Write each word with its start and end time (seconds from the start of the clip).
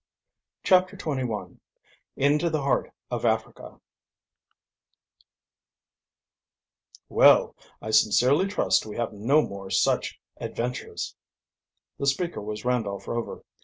CHAPTER 0.63 0.97
XXI 0.97 1.59
INTO 2.15 2.49
THE 2.49 2.63
HEART 2.63 2.91
OF 3.11 3.23
AFRICA 3.23 3.79
"Well, 7.07 7.55
I 7.83 7.91
sincerely 7.91 8.47
trust 8.47 8.87
we 8.87 8.95
have 8.97 9.13
no 9.13 9.43
more 9.43 9.69
such 9.69 10.19
adventures." 10.37 11.15
The 11.99 12.07
speaker 12.07 12.41
was 12.41 12.65
Randolph 12.65 13.07
Rover. 13.07 13.43